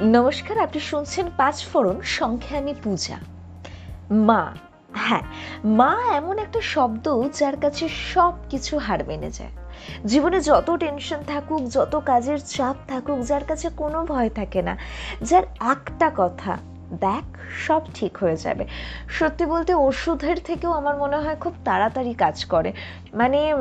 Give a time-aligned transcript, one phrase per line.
[0.00, 3.16] নমস্কার, আপনি শুনছেন পাঁচ ফোড়ন সংখ্যা আমি পূজা।
[4.10, 4.52] মা
[4.92, 5.22] হ্যাঁ
[5.64, 9.50] মা এমন একটা শব্দ যার কাছে সব কিছু হার মেনে যায়।
[10.04, 14.76] জীবনে যত টেনশন থাকুক, যত কাজের চাপ থাকুক, যার কাছে কোনো ভয় থাকে না,
[15.22, 16.56] যার একটা কথা,
[16.90, 18.66] দেখ, সব ঠিক হয়ে যাবে।
[19.08, 22.72] সত্যি বলতে ওষুধের থেকেও আমার মনে হয় খুব তাড়াতাড়ি কাজ করে।
[23.12, 23.54] মানে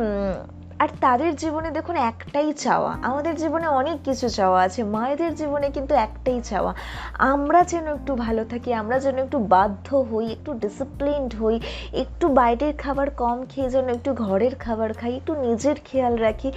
[0.79, 5.95] আর তাদের জীবনে দেখুন একটাই চাওয়া। আমাদের জীবনে অনেক কিছু চাওয়া আছে। মায়েদের জীবনে কিন্তু
[5.95, 6.73] একটাই চাওয়া।
[7.17, 11.59] আমরা যেন একটু ভালো থাকি, আমরা যেন একটু বাধ্য হই, একটু ডিসিপ্লিনড হই,
[11.93, 16.51] একটু বাইরের খাবার কম খেয়ে যেন একটু ঘরের খাবার খাই, একটু নিজের খেয়াল রাখি।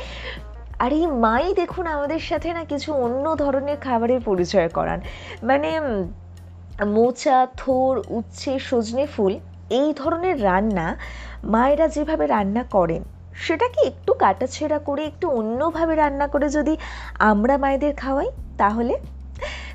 [0.78, 5.00] আর এই মাই দেখুন আমাদের সাথে না কিছু অন্য ধরনের খাবারের পরিচয় করান।
[5.42, 5.80] মানে
[6.86, 9.38] মোচা, থোর, উচ্ছে, সজনে ফুল,
[9.70, 10.96] এই ধরনের রান্না
[11.44, 13.02] মায়েরা যেভাবে রান্না করেন
[13.44, 16.74] সেটাকে একটু কাটাছেঁড়া করে, একটু অন্যভাবে রান্না করে যদি
[17.30, 18.94] আমরা মায়েদের খাওয়াই, তাহলে?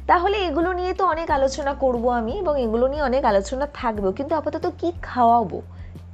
[0.10, 4.34] তাহলে এগুলো নিয়ে তো অনেক আলোচনা করব আমি এবং এগুলো নিয়ে অনেক আলোচনা থাকবেও, কিন্তু
[4.36, 5.60] আপাতত কি খাওয়াবো?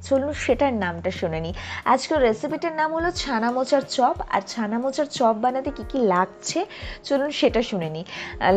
[0.06, 5.06] চলুন সেটার নামটা শুনে নিই। আজকের রেসিপিটার নাম হলো ছানা মোচার চপ, আর ছানা মোচার
[5.18, 6.60] চপ বানাতে কি কি লাগছে?
[7.04, 8.04] চলুন সেটা শুনে নিই।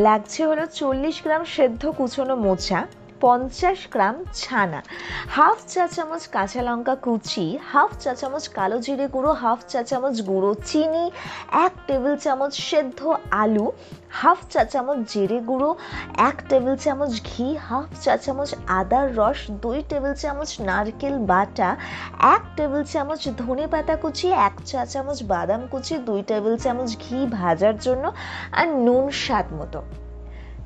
[0.08, 2.80] লাগছে হলো চল্লিশ গ্রাম সেদ্ধ কুচনো মোচা
[3.24, 4.80] পঞ্চাশ গ্রাম ছানা,
[5.36, 10.16] হাফ চা চামচ কাঁচা লঙ্কা কুচি, হাফ চা চামচ কালো জিরে গুঁড়ো, হাফ চা চামচ
[10.30, 11.06] গুঁড়ো চিনি,
[11.66, 13.00] এক টেবিল চামচ সেদ্ধ
[13.42, 13.66] আলু,
[14.20, 15.70] হাফ চা চামচ জিরে গুঁড়ো,
[16.30, 18.50] এক টেবিল চামচ ঘি, হাফ চা চামচ
[18.80, 21.70] আদার রস, দুই টেবিল চামচ নারকেল বাটা,
[22.36, 27.18] এক টেবিল চামচ ধনে পাতা কুচি, এক চা চামচ বাদাম কুচি, দুই টেবিল চামচ ঘি
[27.38, 28.06] ভাজার জন্য,
[28.52, 29.82] আর নুন স্বাদ মতো।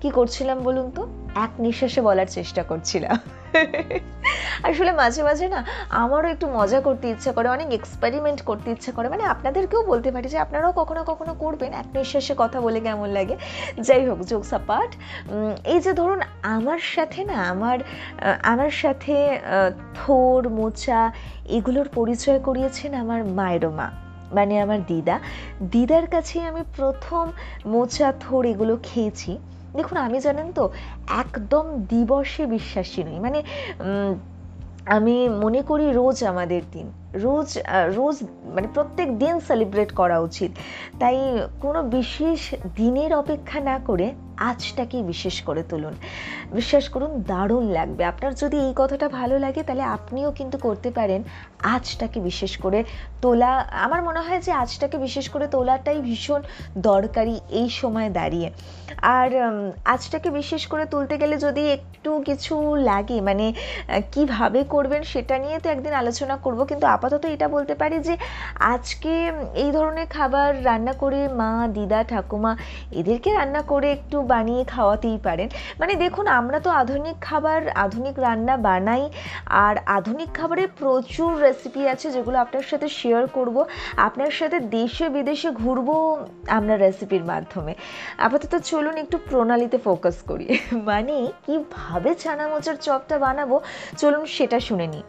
[0.01, 1.03] কি করছিলাম বলুন তো?
[1.45, 3.17] এক নিঃশ্বাসে বলার চেষ্টা করছিলাম।
[4.69, 5.59] আসলে মাঝে মাঝে না
[6.03, 10.27] আমারও একটু মজা করতে ইচ্ছা করে, অনেক এক্সপেরিমেন্ট করতে ইচ্ছা করে। মানে আপনাদেরকেও বলতে পারি
[10.33, 13.35] যে আপনারাও কখনো কখনো করবেন, এক নিঃশ্বাসে কথা বলে কেমন লাগে।
[13.87, 14.89] যাই হোক যোগ সাপাট
[15.73, 16.19] এই যে ধরুন
[16.55, 17.77] আমার সাথে না আমার
[18.51, 19.15] আমার সাথে
[19.99, 21.01] থোর, মোচা
[21.57, 23.87] এগুলোর পরিচয় করিয়েছেন আমার মায়েরও মা
[24.37, 25.15] মানে আমার দিদা।
[25.73, 27.25] দিদার কাছে আমি প্রথম
[27.73, 29.31] মোচা, থোর এগুলো খেয়েছি।
[29.73, 30.63] দেখুন, আমি জানেন তো,
[31.21, 33.39] একদম দিবসে বিশ্বাসী নই। মানে
[34.87, 35.13] আমি
[35.43, 37.49] মনে করি রোজ আমাদের দিন। রোজ
[37.95, 38.15] রোজ
[38.55, 40.51] মানে প্রত্যেক দিন সেলিব্রেট করা উচিত।
[40.99, 41.17] তাই
[41.61, 42.39] কোনো বিশেষ
[42.75, 44.07] দিনের অপেক্ষা না করে
[44.37, 45.93] আজটাকেই বিশেষ করে তুলুন।
[46.51, 51.23] বিশ্বাস করুন, দারুণ লাগবে। আপনার যদি এই কথাটা ভালো লাগে, তাহলে আপনিও কিন্তু করতে পারেন
[51.63, 52.83] আজটাকে বিশেষ করে
[53.21, 53.51] তোলা।
[53.85, 56.41] আমার মনে হয় যে আজটাকে বিশেষ করে তোলাটাই ভীষণ
[56.77, 58.51] দরকারি এই সময় দাঁড়িয়ে।
[59.01, 59.29] আর
[59.85, 63.53] আজটাকে বিশেষ করে তুলতে গেলে যদি একটু কিছু লাগে মানে
[64.11, 68.15] কীভাবে করবেন সেটা নিয়ে তো একদিন আলোচনা করব, কিন্তু আপাতত এটা বলতে পারি যে
[68.73, 69.13] আজকে
[69.55, 72.51] এই ধরনের খাবার রান্না করে মা, দিদা, ঠাকুমা
[72.91, 75.47] এদেরকে রান্না করে একটু বানিয়ে খাওয়াতেই পারেন।
[75.79, 79.03] মানে দেখুন, আমরা তো আধুনিক খাবার, আধুনিক রান্না বানাই
[79.65, 83.55] আর আধুনিক খাবারের প্রচুর রেসিপি আছে যেগুলো আপনার সাথে শেয়ার করব।
[83.97, 85.95] আপনার সাথে দেশে, বিদেশে ঘুরবো
[86.49, 87.73] আমরা রেসিপির মাধ্যমে।
[88.17, 90.47] আপাতত চলুন একটু প্রণালীতে ফোকাস করি।
[90.89, 91.15] মানে
[91.45, 93.55] কীভাবে ছানা মোচার চপটা বানাবো?
[93.97, 95.03] চলুন সেটা শুনে নিই।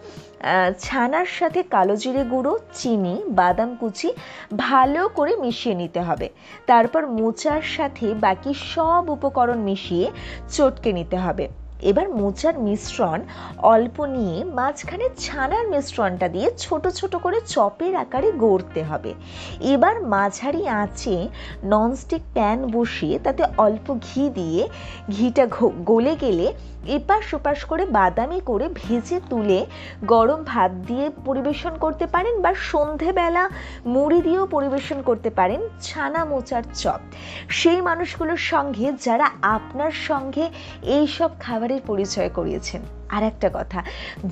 [0.78, 4.08] ছানার সাথে কালো জিরে গুঁড়ো, চিনি, বাদাম কুচি
[4.56, 6.28] ভালো করে মিশিয়ে নিতে হবে।
[6.66, 10.06] তারপর মোচার সাথে বাকি সব উপকরণ মিশিয়ে
[10.48, 11.44] চটকে নিতে হবে।
[11.82, 13.20] এবার মোচার মিশ্রণ
[13.58, 19.14] অল্প নিয়ে মাঝখানে ছানার মিশ্রণটা দিয়ে ছোট ছোট করে চপের আকারে গড়তে হবে।
[19.60, 21.28] এবার মাঝারি আঁচে
[21.64, 24.68] ননস্টিক প্যান বসিয়ে তাতে অল্প ঘি দিয়ে
[25.10, 25.46] ঘিটা
[25.84, 26.52] গলে গেলে
[26.86, 29.66] এপাশ ওপাশ করে বাদামি করে ভেজে তুলে
[30.06, 33.48] গরম ভাত দিয়ে পরিবেশন করতে পারেন বা সন্ধেবেলা
[33.86, 37.00] মুড়ি দিয়েও পরিবেশন করতে পারেন ছানা মোচার চপ।
[37.48, 40.48] সেই মানুষগুলোর সঙ্গে যারা আপনার সঙ্গে
[40.82, 41.30] এই সব
[41.68, 42.80] খাবারের পরিচয় করিয়েছেন।
[43.14, 43.78] আর একটা কথা,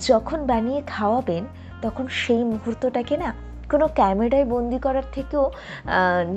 [0.08, 1.44] যখন বানিয়ে খাওয়াবেন,
[1.84, 3.30] তখন সেই মুহূর্তটাকে না
[3.72, 5.44] কোনো ক্যামেরায় বন্দি করার থেকেও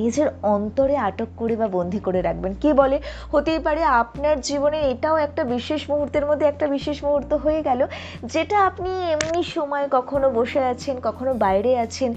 [0.01, 2.97] নিজের অন্তরে আটক করে বা বন্দি করে রাখবেন। কে বলে?
[3.33, 7.81] হতেই পারে আপনার জীবনে এটাও একটা বিশেষ মুহূর্তের মধ্যে একটা বিশেষ মুহূর্ত হয়ে গেল,
[8.33, 12.11] যেটা আপনি এমনি সময় কখনো বসে আছেন, কখনো বাইরে আছেন,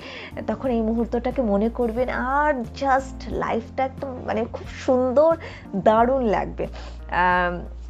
[0.51, 2.09] তখন এই মুহূর্তটাকে মনে করবেন,
[2.39, 2.53] আর
[2.83, 5.33] জাস্ট লাইফটা একদম মানে খুব সুন্দর,
[5.87, 6.65] দারুণ লাগবে।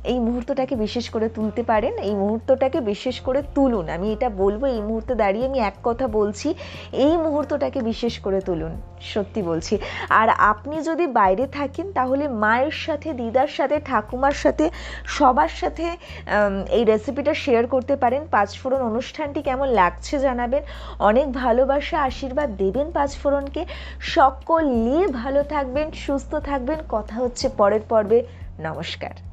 [0.05, 4.81] এই মুহূর্তটাকে বিশেষ করে তুলতে পারেন, এই মুহূর্তটাকে বিশেষ করে তুলুন। আমি এটা বলব, এই
[4.81, 6.55] মুহূর্তে দাঁড়িয়ে আমি এক কথা বলছি,
[6.93, 9.79] এই মুহূর্তটাকে বিশেষ করে তুলুন, সত্যি বলছি।
[10.11, 14.71] আর আপনি যদি বাইরে থাকেন, তাহলে মায়ের সাথে, দিদার সাথে, ঠাকুমার সাথে,
[15.07, 15.85] সবার সাথে
[16.77, 20.63] এই রেসিপিটা শেয়ার করতে পারেন। পাঁচফোড়ন অনুষ্ঠানটি কেমন লাগছে জানাবেন।
[20.99, 23.65] অনেক ভালোবাসা, আশীর্বাদ দেবেন পাঁচফোড়নকে।
[24.01, 28.19] সকলে ভালো থাকবেন, সুস্থ থাকবেন। কথা হচ্ছে পরের পর্বে।
[28.61, 29.31] নমস্কার।